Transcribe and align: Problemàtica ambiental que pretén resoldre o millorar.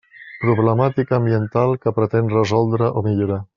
Problemàtica 0.45 1.15
ambiental 1.19 1.75
que 1.85 1.95
pretén 2.01 2.35
resoldre 2.39 2.91
o 3.03 3.07
millorar. 3.11 3.43